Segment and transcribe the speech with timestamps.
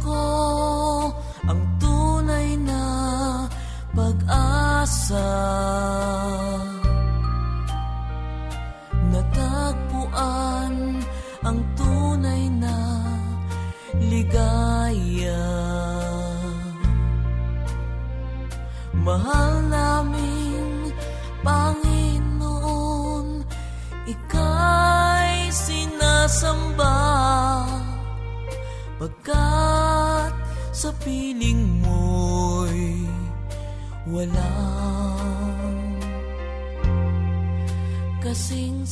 [0.00, 0.24] Ko
[1.44, 2.82] ang tunay na
[3.92, 5.28] pag-asa
[34.20, 35.96] walang
[38.20, 38.84] kasing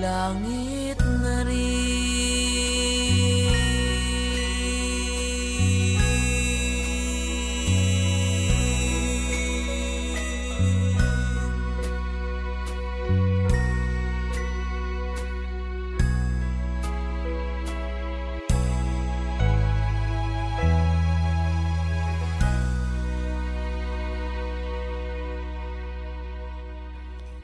[0.00, 1.99] langit na rin.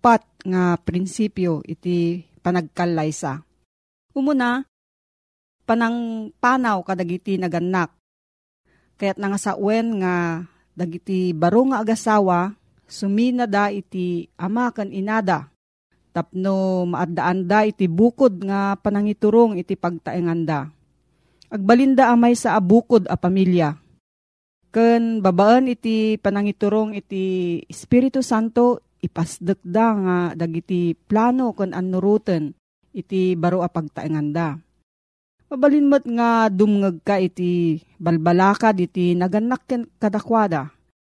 [0.00, 3.44] upat nga prinsipyo iti panagkalaysa.
[4.16, 4.64] Umuna,
[5.68, 7.92] panang panaw kadagiti naganak.
[8.96, 10.40] Kaya't nangasawen nga
[10.72, 12.56] dagiti baro nga agasawa,
[12.88, 15.52] sumina da iti ama kan inada.
[16.16, 20.72] Tapno maadaan da iti bukod nga panangiturong iti pagtaenganda.
[21.52, 23.76] Agbalinda amay sa abukod a pamilya.
[24.72, 32.52] Ken babaan iti panangiturong iti Espiritu Santo ipasdekda nga dagiti plano ken annuruten
[32.92, 34.60] iti baro a pagtaenganda.
[35.50, 39.66] Mabalinmat nga dumngeg ka iti balbalakad iti naganak
[39.98, 40.70] kadakwada.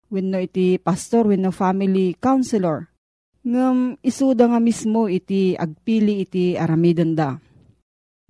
[0.08, 2.88] Wenno iti pastor wenno family counselor.
[3.44, 7.36] Ngem isuda nga mismo iti agpili iti aramiden da.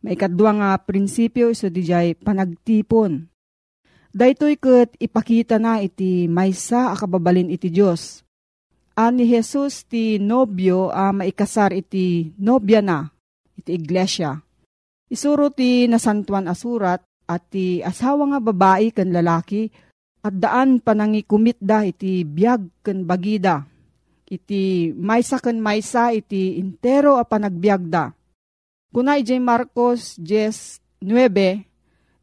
[0.03, 3.31] Maikadwa nga prinsipyo iso dijay panagtipon.
[4.11, 8.27] Daytoy ket ipakita na iti maysa a kababalin iti Dios.
[8.93, 13.09] Ani Jesus ti nobyo a maikasar iti nobya na
[13.57, 14.37] iti iglesia.
[15.09, 19.73] Isuro ti nasantuan asurat at ti asawa nga babae ken lalaki
[20.23, 23.65] at daan panangikumit da iti biyag ken bagida.
[24.29, 28.13] Iti maysa ken maysa iti intero a panagbiag da.
[28.93, 29.41] Kunay J.
[29.41, 31.05] Marcos 10.9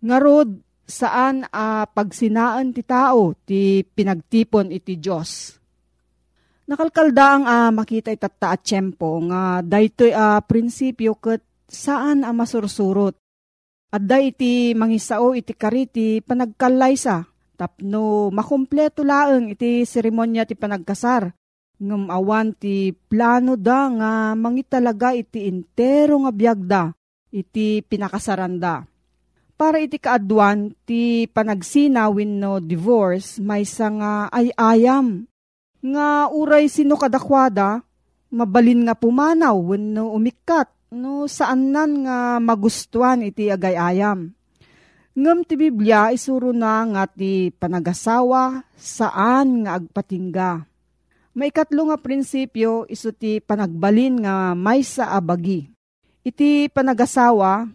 [0.05, 0.49] Ngarod
[0.89, 5.58] saan a pagsinaan ti tao ti pinagtipon iti Diyos.
[6.69, 13.17] Nakalkalda ang a makita itata at tiyempo nga daytoy a prinsipyo ket saan a masursurot.
[13.89, 17.25] At da iti mangisao iti kariti panagkalaysa
[17.57, 21.33] tapno makumpleto laeng iti seremonya ti panagkasar.
[21.81, 26.83] Ngem awan ti plano da nga mangitalaga iti intero nga biyagda
[27.33, 28.85] iti pinakasaranda
[29.59, 35.28] Para iti kaadwan, ti panagsina no divorce, may nga ay ayam.
[35.79, 37.79] Nga uray sino kadakwada,
[38.27, 44.35] mabalin nga pumanaw wenno umikat, no saan nan nga magustuhan iti agay-ayam.
[45.19, 50.63] Ngem ti Biblia isuro na nga ti panagasawa saan nga agpatingga.
[51.35, 55.71] May katlo nga prinsipyo iso ti panagbalin nga may sa abagi.
[56.23, 57.67] Iti panagasawa,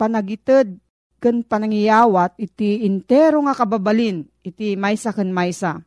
[0.00, 0.80] panagited
[1.22, 5.84] ken panangiyawat iti intero nga kababalin iti maysa ken maysa.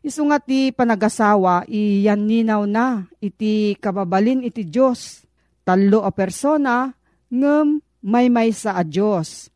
[0.00, 5.28] Isu nga ti panagasawa iyan ninaw na iti kababalin iti Diyos.
[5.60, 6.88] Talo a persona
[7.28, 9.52] ngem may maysa a Diyos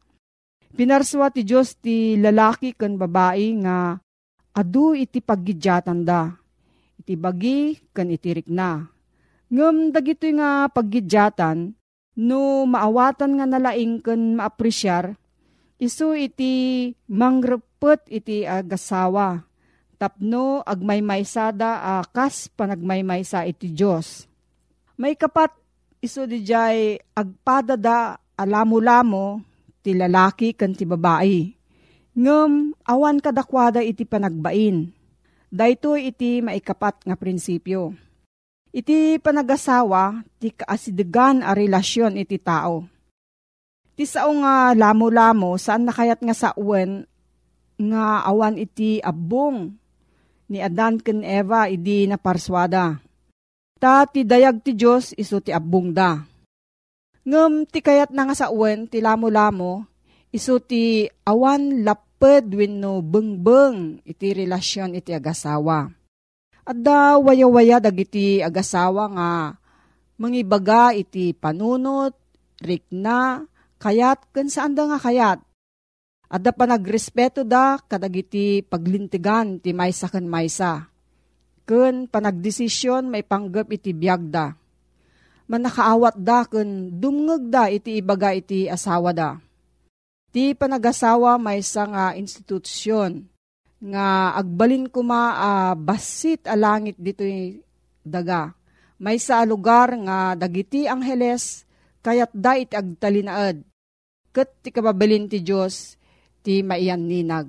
[0.75, 3.95] Pinarswa ti Diyos ti lalaki ken babae nga
[4.59, 6.35] adu iti paggidyatan da.
[6.99, 8.83] Iti bagi ken iti rikna.
[9.55, 11.71] Ngem dagito nga paggidyatan
[12.19, 15.15] no maawatan nga nalaing ken maapresyar
[15.79, 19.47] isu iti mangrepet iti agasawa
[20.05, 24.29] tapno agmaymaysada akas panagmaymaysa iti Dios.
[25.01, 25.49] May kapat
[26.05, 29.41] isu di jay agpadada alamo-lamo
[29.81, 31.57] ti lalaki kan ti babae.
[32.13, 34.93] Ngem awan kadakwada iti panagbain.
[35.49, 37.97] Dayto iti maikapat nga prinsipyo.
[38.75, 42.85] Iti panagasawa, ti kaasidegan a relasyon iti tao.
[43.95, 47.07] Ti sao nga lamo-lamo saan nakayat nga sa uwen
[47.79, 49.79] nga awan iti abong
[50.55, 53.03] ni Adan ken Eva idi na parswada.
[53.83, 56.23] Ta ti dayag ti Diyos iso ti abong da
[57.25, 59.89] Ngem ti kayat na nga sa uwen, ti lamo-lamo,
[60.29, 65.89] iso ti awan laped wenno bengbeng iti relasyon iti agasawa.
[66.69, 69.31] At da waya-waya dagiti agasawa nga
[70.21, 72.13] mangibaga iti panunot,
[72.61, 73.49] rikna,
[73.81, 75.41] kayat, ken saan da nga kayat.
[76.35, 80.91] At da pa nagrespeto da kadagiti paglintigan ti maysa ken maysa.
[81.63, 84.59] Ken panagdesisyon may panggap iti biyagda
[85.45, 89.37] manakaawat da kun dumngeg da iti ibaga iti asawa da.
[90.35, 93.23] Ti panagasawa may nga institusyon
[93.85, 97.23] nga agbalin kuma a uh, basit a langit dito
[98.03, 98.51] daga.
[98.99, 101.69] May sa lugar nga dagiti angheles
[102.01, 103.63] kayat da iti agtalinaad.
[104.35, 105.95] Kat ti kababilin ti Diyos
[106.45, 107.49] ti maiyan ninag.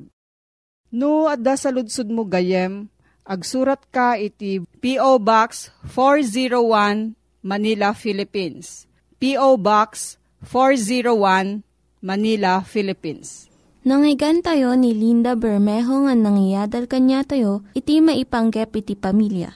[0.96, 2.88] No, adda sa ludsud mo gayem,
[3.28, 5.20] agsurat ka iti P.O.
[5.20, 8.90] Box 401 Manila, Philippines.
[9.22, 9.62] P.O.
[9.62, 10.18] Box
[10.50, 11.62] 401,
[12.02, 13.46] Manila, Philippines.
[13.86, 19.54] Nangyigan tayo ni Linda Bermejo nga nangyadal kanya tayo, iti maipanggep iti pamilya.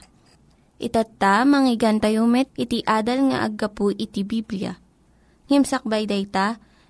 [0.78, 4.78] Itatta, manggigan tayo met, iti adal nga aggapu iti Biblia.
[5.50, 6.62] Ngimsakbay day ta,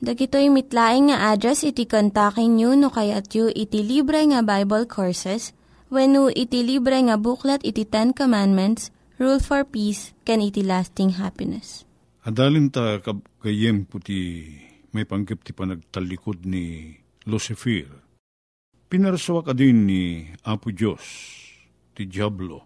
[0.00, 5.52] Dagitoy mitlaing nga address iti kontakin nyo no kayat yu iti libre nga Bible Courses
[5.92, 8.88] when iti libre nga buklat iti Ten Commandments
[9.20, 11.84] rule for peace, can iti lasting happiness.
[12.24, 14.48] Adalin ta kagayem puti
[14.96, 16.96] may panggap ti panagtalikod ni
[17.28, 17.84] Lucifer.
[18.88, 21.04] Pinaraswa ka din ni Apo Diyos,
[21.92, 22.64] ti Diablo.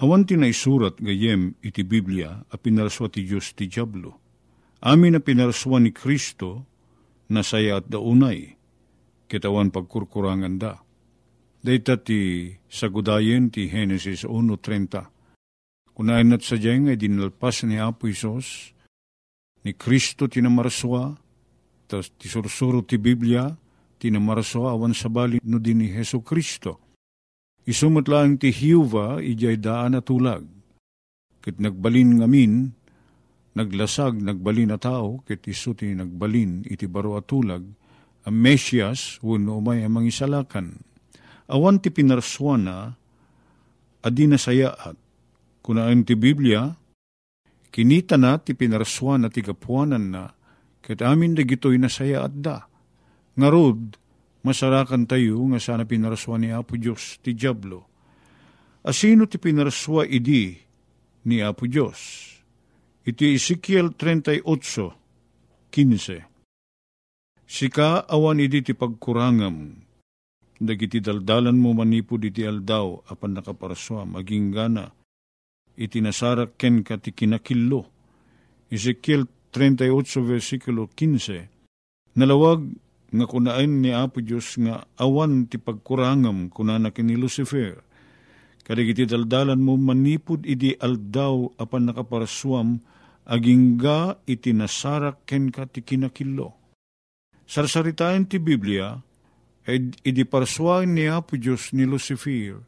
[0.00, 4.21] Awan ti naisurat gayem iti Biblia a pinaraswa ti Diyos ti Diablo.
[4.82, 6.66] Amin na pinaraswa ni Kristo
[7.30, 8.58] na saya at daunay,
[9.30, 10.82] kitawan pagkurkurangan da.
[11.62, 15.12] Dayta ti sagudayen ti Genesis 1.30
[15.92, 18.72] Kunain at sadyang ay dinalpas ni Apo Isos,
[19.62, 21.14] ni Kristo tinamarswa,
[21.86, 23.52] tas ti sursuro ti Biblia,
[24.00, 26.80] tinamarswa awan sa bali no din ni Heso Kristo.
[27.68, 30.42] Isumot lang ti Hiuva, ijay daan at tulag.
[31.44, 32.72] Kit nagbalin ngamin,
[33.52, 37.64] naglasag, nagbalin na tao, kit iso ti nagbalin, iti baro at tulag,
[38.22, 40.78] ang Mesyas, wano umay amang isalakan.
[41.50, 42.94] Awan ti pinarswana,
[44.02, 44.96] adi na sayaat,
[45.62, 46.74] Kunaan ti Biblia,
[47.70, 50.26] kinita na ti pinaraswan na ti gapuanan na,
[50.82, 52.66] ket amin da gito'y nasaya at da.
[53.38, 53.94] Ngarod,
[54.42, 57.86] masarakan tayo nga sana pinaraswa ni Apo Diyos ti Diablo.
[58.82, 60.58] Asino ti pinaraswa idi
[61.30, 62.31] ni Apo Diyos?
[63.02, 64.46] Iti Ezekiel 38,
[65.74, 66.22] 15.
[67.42, 69.74] Sika awan idi ti pagkurangam,
[70.62, 74.94] dagiti daldalan mo manipod iti aldaw, apan nakaparaswam, maging gana,
[75.74, 77.90] iti nasarak ken ka ti kinakillo.
[78.70, 82.70] Ezekiel 38 versikulo 15, nalawag
[83.10, 87.82] nga kunain ni Apo Diyos nga awan ti pagkurangam kunana ni Lucifer.
[88.62, 92.78] Kadigiti daldalan mo manipod idi aldaw apan nakaparaswam
[93.26, 96.54] agingga iti nasarak ken ka ti kinakillo.
[97.42, 99.02] Sarsaritain ti Biblia,
[99.66, 102.62] ed idi paraswain ni Apo Diyos ni Lucifer,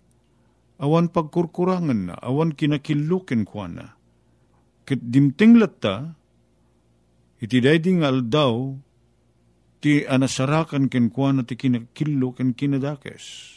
[0.82, 3.86] awan pagkurkurangan na, awan kinakilluken kwa na.
[4.84, 6.18] Ket dimting latta,
[7.38, 8.74] iti dayding aldaw,
[9.78, 13.53] ti anasarakan ken kwa na ti kinakillo ken kinadakes.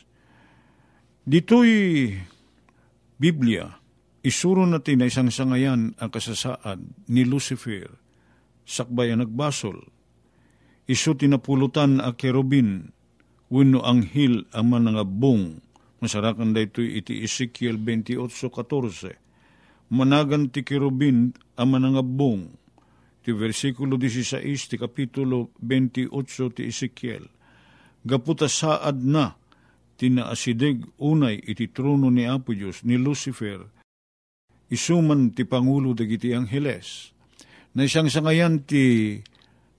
[1.27, 2.15] Dito'y
[3.19, 3.67] Biblia,
[4.23, 6.79] isuro natin na isang sangayan ang kasasaad
[7.11, 7.91] ni Lucifer,
[8.63, 9.75] sakbay ang nagbasol.
[10.87, 12.95] Isu tinapulutan a kerubin,
[13.51, 15.59] wino anghil ang manangabong,
[15.99, 19.91] masarakan da ito iti Ezekiel 28.14.
[19.91, 22.55] Managan ti kerubin ang manangabong,
[23.19, 26.07] ti versikulo 16 ti kapitulo 28
[26.55, 27.27] ti Ezekiel.
[28.07, 29.35] Gaputa saad na,
[29.97, 33.65] tinaasideg unay iti trono ni Apo Diyos ni Lucifer,
[34.69, 37.11] isuman ti Pangulo dagiti Angheles,
[37.73, 39.17] na isang sangayan ti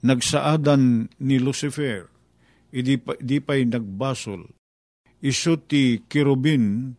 [0.03, 2.07] nagsaadan ni Lucifer,
[2.75, 4.43] idi pa, di pa'y nagbasol,
[5.23, 6.95] iso ti kirubin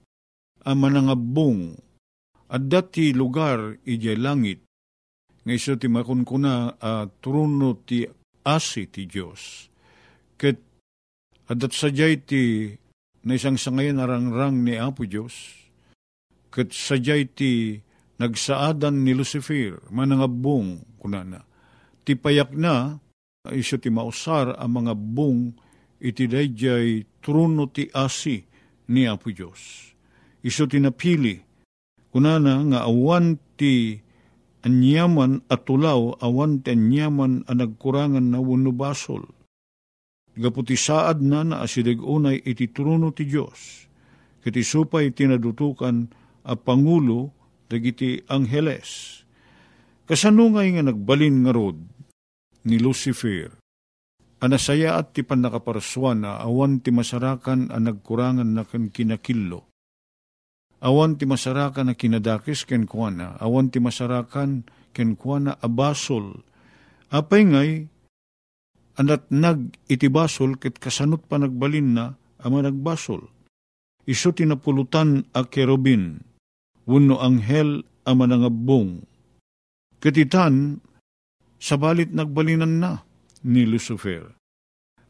[0.65, 1.77] ang manangabong,
[2.51, 4.65] at dati lugar ijay langit,
[5.45, 8.05] nga iso ti makunkuna uh, truno ti
[8.45, 9.73] asi ti Diyos.
[10.37, 10.59] Ket
[11.49, 12.73] adat sadyay ti
[13.25, 15.35] na isang sangayan arangrang ni Apo Diyos,
[16.49, 17.79] ket sadyay ti
[18.21, 21.45] nagsaadan ni Lucifer, manangabong kunana.
[22.05, 22.97] Ti payak na,
[23.53, 25.57] iso ti mausar ang mga bung
[26.01, 28.41] iti dayjay truno ti asi
[28.93, 29.93] ni Apo Diyos.
[30.41, 31.37] Iso ti napili,
[32.09, 34.01] kunana nga awan ti
[34.65, 39.25] anyaman at tulaw, awan ti anyaman ang nagkurangan na wano basol.
[40.39, 43.87] Gaputi saad na na asidig unay iti truno ti Diyos.
[44.41, 45.97] Kiti supay tinadutukan
[46.47, 47.35] a Pangulo
[47.69, 49.23] dagiti Angheles.
[50.09, 51.79] Kasanungay nga nagbalin nga rod
[52.67, 53.53] ni Lucifer.
[54.41, 59.69] Anasaya at ti panakaparaswan na awan ti masarakan ang nagkurangan na kinakillo.
[60.81, 64.65] Awan ti masarakan na kinadakis ken kuana, awan ti masarakan
[64.97, 66.41] ken kuana abasol.
[67.13, 67.71] Apay ngay,
[68.99, 72.05] anat nag itibasol ket kasanot pa nagbalin na
[72.43, 73.29] ama nagbasol.
[74.09, 76.25] Iso tinapulutan a kerubin,
[76.89, 79.05] wuno anghel ama nangabong.
[80.01, 80.81] Ketitan,
[81.61, 83.05] sabalit nagbalinan na
[83.45, 84.35] ni Lucifer.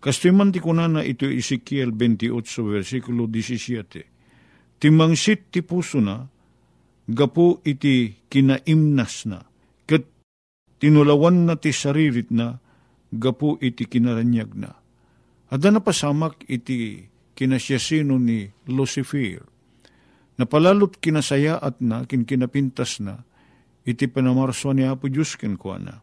[0.01, 2.33] Kastiman ti kunana ito Ezekiel 28
[2.66, 4.81] versikulo 17.
[4.81, 6.25] Timangsit ti puso na,
[7.05, 9.45] gapo iti kinaimnas na,
[9.85, 10.09] ket
[10.81, 12.57] tinulawan na ti saririt na,
[13.12, 14.70] gapo iti kinaranyag na.
[15.51, 19.42] Ada na pasamak iti kinasyasino ni Lucifer.
[20.38, 23.27] Napalalot kinasaya at na, kin kinapintas na,
[23.85, 26.01] iti panamarso ni Apo Diyos ken kuana.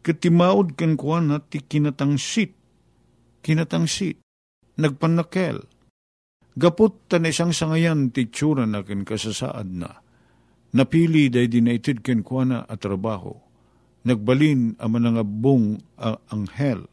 [0.00, 2.56] Katimaod ken kuana ti kinatangsit,
[3.44, 4.18] kinatangsit,
[4.80, 5.60] nagpanakel.
[6.56, 9.90] Gapot ta na isang sangayan ti tsura na ken kasasaad na.
[10.74, 13.49] Napili day dinaitid ken kuana at trabaho.
[14.06, 16.88] Nagbalin ang manangabong ang anghel.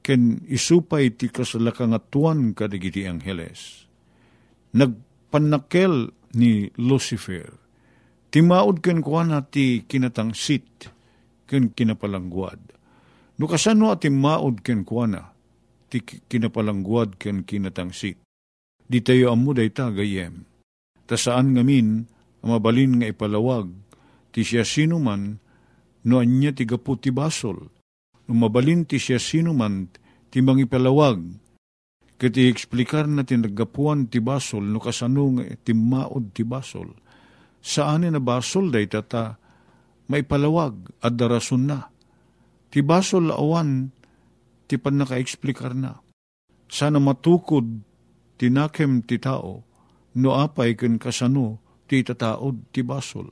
[0.00, 3.88] Ken isupay ti kasalakangatuan kadigiti angheles.
[4.76, 7.60] Nagpanakel ni Lucifer
[8.30, 10.86] timaod ken kuana ti kinatangsit
[11.50, 12.78] ken kinapalangguad.
[13.36, 15.34] No kasano at timaod ken kuana
[15.90, 18.22] ti kinapalangguad ken kinatangsit.
[18.90, 20.46] Di tayo amu dayta gayem.
[21.06, 22.06] Ta saan ngamin
[22.46, 23.66] mabalin nga ipalawag
[24.30, 25.42] ti siya sino man
[26.06, 27.68] no anya ti gapu ti basol.
[28.28, 29.90] No mabalin ti siya sino man
[30.30, 31.20] ti mangipalawag
[32.20, 36.92] ket i-eksplikar na ti naggapuan ti basol no kasano nga ti maod ti basol
[37.60, 39.36] saan na basol day tata
[40.10, 41.86] may palawag at darason na.
[42.72, 43.94] Ti basol awan
[44.66, 46.02] ti pan naka-eksplikar na.
[46.66, 47.66] Sana matukod
[48.34, 49.62] tinakem ti tao
[50.18, 53.30] no apay ken kasano ti tataod ti basol.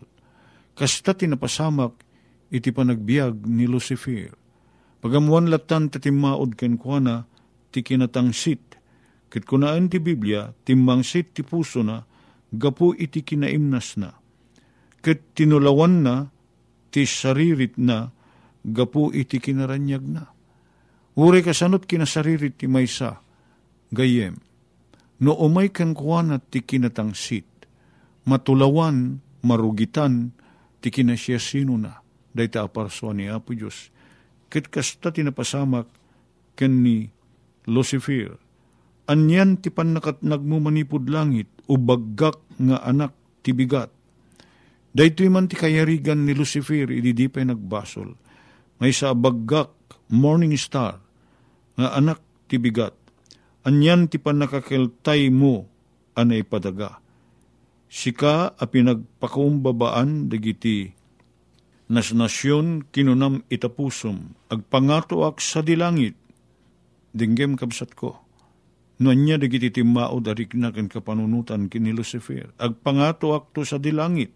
[0.78, 2.07] Kasta tinapasamak
[2.48, 4.32] iti panagbiag ni Lucifer.
[4.98, 7.28] Pagamuan latan ti maod ken kuana
[7.70, 8.80] ti kinatangsit.
[9.28, 12.00] Ket kunaan ti Biblia, timmangsit ti puso na,
[12.48, 14.16] gapu iti kinaimnas na.
[15.04, 16.14] Ket tinulawan na,
[16.88, 18.08] ti saririt na,
[18.64, 20.24] gapu iti kinaranyag na.
[21.20, 23.20] Uri kasanot kinasariri ti maysa,
[23.92, 24.40] gayem,
[25.20, 27.68] no umay kan kuwan at ti kinatangsit,
[28.24, 30.32] matulawan, marugitan,
[30.80, 32.00] ti kinasya sino na,
[32.38, 33.90] day ta aparswa ni Apo Diyos.
[34.46, 35.90] Kit kasta tinapasamak
[36.54, 37.10] ken ni
[37.68, 38.38] Lucifer,
[39.10, 43.12] anyan ti panakat nagmumanipod langit, ubaggak nga anak
[43.44, 43.92] ti bigat.
[44.94, 48.16] Daytoy man ti kayarigan ni Lucifer, idi pa'y nagbasol.
[48.80, 49.68] May sa baggak,
[50.08, 50.96] morning star,
[51.76, 52.96] nga anak ti bigat.
[53.68, 55.68] Anyan ti panakakiltay mo,
[56.16, 57.04] anay padaga.
[57.88, 60.97] Sika a pinagpakumbabaan dagiti
[61.88, 66.14] nas nasyon kinunam itapusom, agpangato ak sa dilangit,
[67.16, 68.20] dinggem kabsat ko.
[68.98, 72.50] No niya dagiti timao darik na kan kapanunutan kini Lucifer.
[72.58, 74.34] Agpangato akto sa dilangit.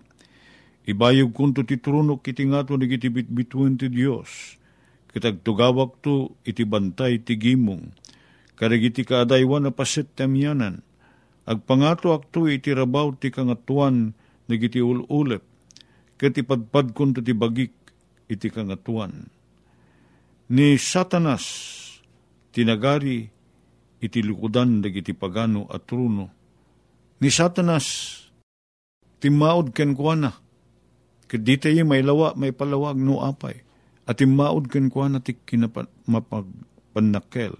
[0.86, 4.54] Ibayog kunto ti truno kiti ngato dagiti bitbituan ti Diyos.
[5.10, 7.90] Kitag tugawak to iti bantay ti gimong.
[8.54, 10.86] Karagiti kaadaywan na pasit temyanan.
[11.42, 14.14] Agpangato akto iti rabaw ti kangatuan
[14.46, 15.42] dagiti ululep.
[16.22, 17.74] Ket ipadpad kunto ti bagik
[18.30, 19.26] iti kangatuan.
[20.54, 21.42] Ni Satanas
[22.54, 23.26] tinagari
[23.98, 26.30] iti lukudan dagiti pagano at truno.
[27.18, 28.14] Ni Satanas,
[29.18, 30.30] timaod ken kuana,
[31.26, 33.62] kadi tayo may lawa, may palawag no apay,
[34.06, 37.58] at timaod ken kuana ti kinapagpanakel.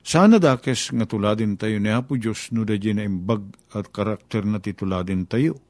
[0.00, 3.44] Sana dakes nga tuladin tayo ni Apo Diyos no da na imbag
[3.76, 5.60] at karakter na tituladin tayo.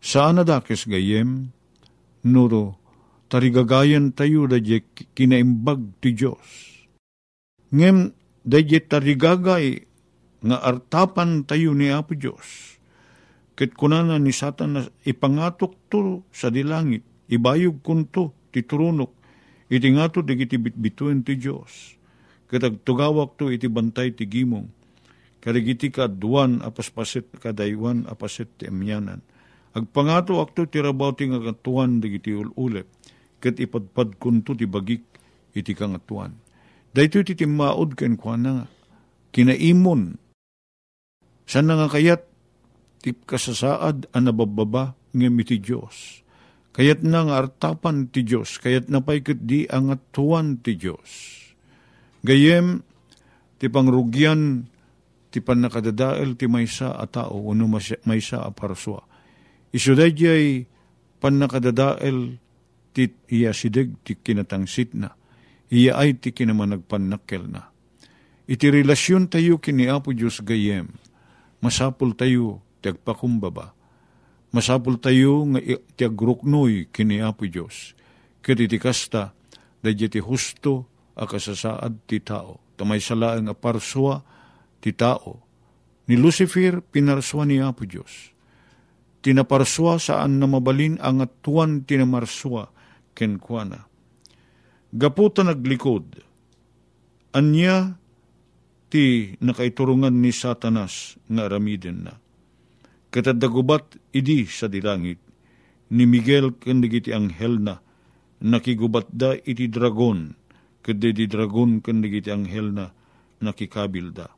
[0.00, 1.50] Sana dakes gayem
[2.26, 2.44] no
[3.26, 4.58] tarigagayan tayo da
[5.14, 6.46] kinaimbag ti Diyos.
[7.74, 8.14] Ngem
[8.46, 9.82] Dayjit tarigagay
[10.46, 12.78] nga artapan tayo ni Apo Diyos.
[13.58, 19.10] Ket kunana ni Satan na ipangatok to sa dilangit, ibayog kunto, titurunok,
[19.66, 21.98] iti nga to digiti bitbituen ti Diyos.
[22.46, 24.70] Ket tugawak to iti bantay ti gimong,
[25.42, 29.18] karigiti ka duwan apaspasit kadaywan apasit ti emyanan.
[29.76, 32.88] Agpangato akto ti rabaw ti nga katuan digiti ululep,
[33.44, 35.04] ket ipadpad kunto ti bagik
[35.52, 36.32] iti kangatuan
[36.96, 38.66] Dahito iti timaod ken kwa na nga.
[39.36, 40.16] Kinaimon.
[41.44, 42.24] Sana nga kayat
[43.04, 46.24] ti kasasaad ang nabababa ng iti Diyos.
[46.72, 51.36] Kayat na nga artapan ti Diyos, kayat napay ket di ang atuan ti Diyos.
[52.24, 52.80] Gayem,
[53.60, 54.64] ti pangrugyan,
[55.28, 57.68] ti panakadadael ti maysa a tao, uno
[58.08, 59.04] maysa a parswa.
[59.76, 60.64] Isuday jay
[61.20, 62.40] panakadadael
[62.96, 65.12] ti iya sideg ti kinatangsit na
[65.68, 67.68] iya ay ti kinamanagpanakkel na.
[68.46, 70.86] Iti relasyon tayo kini Apo Diyos gayem,
[71.58, 73.74] masapul tayo ti agpakumbaba.
[74.54, 75.60] Masapul tayo nga
[75.98, 77.98] ti agruknoy kini Apo Diyos.
[78.40, 79.34] Ket iti kasta,
[79.82, 80.86] dadya ti husto
[81.18, 82.62] a kasasaad ti tao.
[82.78, 84.22] Tamay salaang a parswa
[84.78, 85.42] ti tao.
[86.06, 88.35] Ni Lucifer pinarswa ni Apo Diyos.
[89.26, 92.70] Tinaparswa saan na mabalin ang atuan tinamarswa
[93.10, 93.90] kenkwana
[94.96, 96.24] Gaputa naglikod,
[97.36, 97.98] anya
[98.88, 102.16] ti nakaiturungan ni Satanas nga aramiden na.
[103.12, 105.20] Katadagubat idi sa dilangit,
[105.92, 107.82] ni Miguel kandigiti anghel na,
[108.40, 110.32] nakigubat da iti dragon,
[110.80, 112.88] kada di dragon kandigiti anghel na,
[113.44, 114.32] nakikabil da.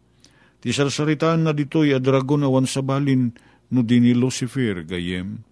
[0.58, 3.30] Ti sarsaritaan na ditoy a dragon awan sa balin
[3.72, 5.44] no di ni Lucifer gayem,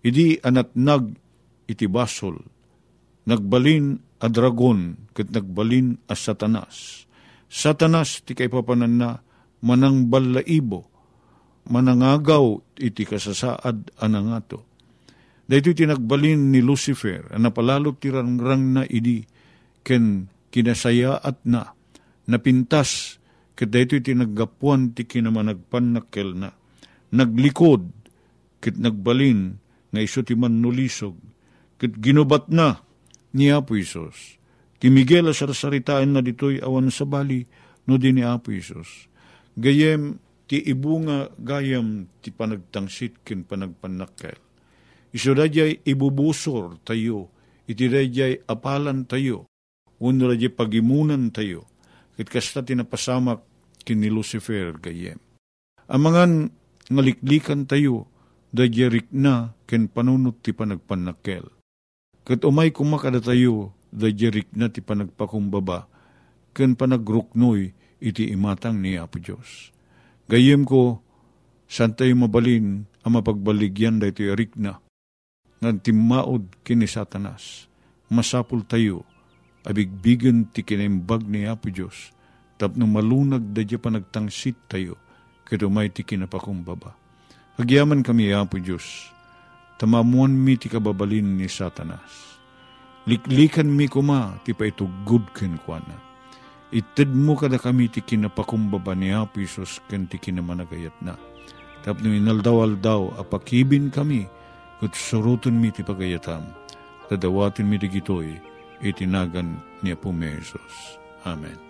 [0.00, 1.12] idi anat nag
[1.68, 2.40] iti basol,
[3.28, 7.04] nagbalin a dragon ket nagbalin a satanas.
[7.50, 9.10] Satanas ti kay papanan na
[9.66, 10.86] manang balaibo,
[11.68, 14.64] manangagaw iti kasasaad anangato.
[15.50, 19.26] Dahito iti nagbalin ni Lucifer, napalalo ti rangrang na idi,
[19.82, 21.74] ken kinasaya at na,
[22.30, 23.18] napintas,
[23.58, 26.54] ket dahito iti naggapuan ti kinamanagpan nakkel na,
[27.14, 27.90] naglikod,
[28.62, 29.58] ket nagbalin,
[29.90, 31.18] nga iso ti man nulisog,
[31.78, 32.78] ket ginubat na,
[33.34, 34.38] ni Apo Isos.
[34.80, 37.44] Ti Miguel a sarsaritaan na ditoy awan sa bali
[37.86, 39.06] no di ni Apo Isos.
[39.54, 40.18] Gayem
[40.50, 44.38] ti ibunga gayam ti panagtangsit ken panagpanakkel.
[45.10, 47.30] Iso dayay ibubusor tayo,
[47.66, 49.46] iti dayay apalan tayo,
[50.02, 51.66] uno dayay pagimunan tayo,
[52.14, 53.42] ket kasta tinapasamak
[53.82, 55.18] kin ni Lucifer gayem.
[55.90, 56.50] Amangan
[56.90, 58.10] ngaliklikan tayo,
[58.50, 61.46] dayay na ken panunot ti panagpanakkel
[62.30, 65.88] Kat umay kumakada tayo, da jerik na ti panagpakumbaba,
[66.52, 69.74] ken panagruknoy iti imatang ni Apo Diyos.
[70.30, 71.02] Gayem ko,
[71.66, 74.78] san tayo mabalin ang mapagbaligyan da iti erik na,
[75.58, 77.66] nga timaod kini satanas,
[78.12, 79.02] masapul tayo,
[79.66, 82.12] abigbigan ti kinaimbag ni Apo Diyos,
[82.60, 85.00] tapno malunag da pa nagtangsit tayo,
[85.50, 86.94] kado may ti kinapakumbaba.
[87.58, 89.10] Agyaman kami, Apo Diyos,
[89.82, 92.38] tamamuan mi ti kababalin ni Satanas.
[93.10, 95.98] Liklikan mi kuma, ti pa ito good ken kuana.
[96.70, 101.18] Itid mo kada kami ti kinapakumbaba ni Apo Isos ken ti kinamanagayat na.
[101.82, 104.30] Tapno inaldaw-aldaw, apakibin kami,
[104.78, 106.46] kat surutan mi ti pagayatam.
[107.10, 108.38] Tadawatin mi ti gitoy,
[108.78, 110.96] itinagan niya po may Jesus.
[111.26, 111.69] Amen.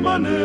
[0.00, 0.39] money.